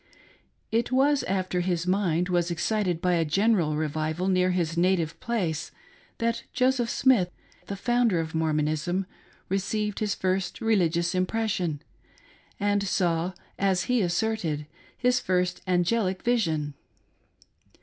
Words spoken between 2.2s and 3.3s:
was excited by a